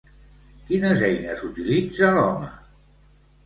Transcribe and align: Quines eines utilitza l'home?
Quines 0.69 1.03
eines 1.11 1.45
utilitza 1.49 2.13
l'home? 2.19 2.53